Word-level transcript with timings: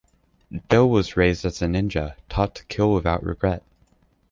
Doe 0.67 0.87
was 0.87 1.15
raised 1.15 1.45
as 1.45 1.61
a 1.61 1.67
ninja, 1.67 2.15
taught 2.27 2.55
to 2.55 2.65
kill 2.65 2.91
without 2.91 3.23
regret. 3.23 3.61